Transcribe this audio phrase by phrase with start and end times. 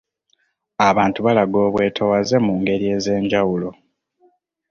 [0.89, 3.69] Abantu balaga obwetowaze mu ngeri ez'enjawulo